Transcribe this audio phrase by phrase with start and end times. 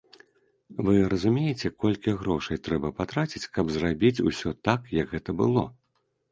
[0.87, 5.71] Вы разумееце, колькі грошай трэба патраціць, каб зрабіць усё так, як гэта было?!